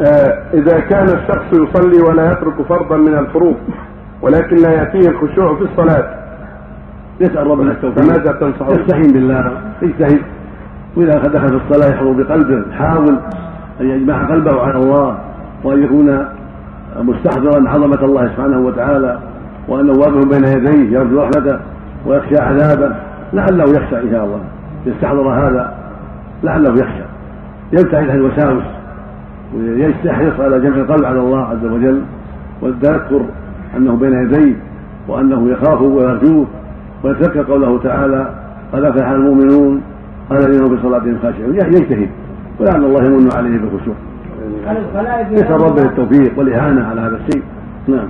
آه، 0.00 0.42
إذا 0.54 0.80
كان 0.80 1.04
الشخص 1.04 1.52
يصلي 1.52 2.02
ولا 2.02 2.32
يترك 2.32 2.62
فرضا 2.68 2.96
من 2.96 3.18
الفروض 3.18 3.56
ولكن 4.22 4.56
لا 4.56 4.70
يأتيه 4.70 5.08
الخشوع 5.08 5.56
في 5.56 5.62
الصلاة. 5.62 6.20
يسأل 7.20 7.46
ربنا 7.46 7.72
التوفيق. 7.72 8.02
فماذا 8.02 8.32
تنصحه؟ 8.32 8.72
يستعين 8.72 9.12
بالله 9.12 9.52
يجتهد 9.82 10.20
وإذا 10.96 11.18
دخل 11.18 11.48
في 11.48 11.60
الصلاة 11.66 11.94
يحضر 11.94 12.12
بقلبه 12.12 12.70
يحاول 12.70 13.18
أن 13.80 13.90
يجمع 13.90 14.28
قلبه 14.28 14.60
على 14.62 14.78
الله 14.78 15.18
وأن 15.64 15.84
يكون 15.84 16.26
مستحضرا 16.96 17.70
عظمة 17.70 18.04
الله 18.04 18.26
سبحانه 18.26 18.60
وتعالى 18.60 19.18
وأنه 19.68 19.92
واقف 19.92 20.24
بين 20.24 20.44
يديه 20.44 20.98
يرجو 20.98 21.20
رحمته 21.20 21.58
ويخشى 22.06 22.38
عذابه. 22.38 22.96
لعله 23.32 23.64
يخشى 23.64 23.96
إن 23.96 24.10
شاء 24.10 24.24
الله. 24.24 24.40
يستحضر 24.86 25.28
هذا 25.28 25.74
لعله 26.42 26.70
يخشى. 26.70 27.04
يبتعد 27.72 28.10
عن 28.10 28.16
الوساوس. 28.16 28.79
ويحرص 29.54 30.40
على 30.40 30.60
جمع 30.60 30.76
القلب 30.76 31.04
على 31.04 31.20
الله 31.20 31.44
عز 31.44 31.64
وجل 31.64 32.02
والتذكر 32.62 33.24
أنه 33.76 33.96
بين 33.96 34.12
يديه 34.12 34.54
وأنه 35.08 35.50
يخافه 35.50 35.82
ويرجوه 35.82 36.46
ويتذكر 37.04 37.42
قوله 37.42 37.78
تعالى 37.78 38.34
قد 38.72 38.84
افلح 38.84 39.08
المؤمنون 39.08 39.82
الذين 40.32 40.76
بصلاتهم 40.76 41.18
خاشعون. 41.22 41.54
يجتهد. 41.54 42.08
ولعل 42.60 42.84
الله 42.84 43.04
يمن 43.04 43.28
عليه 43.36 43.58
بالخشوع. 43.58 43.94
يسأل 45.30 45.62
ربه 45.62 45.82
التوفيق 45.82 46.38
والإهانة 46.38 46.84
على 46.84 47.00
هذا 47.00 47.16
الشيء. 47.16 47.42
نعم. 47.88 48.08